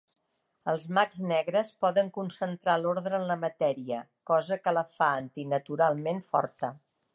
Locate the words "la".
3.33-3.37, 4.79-4.87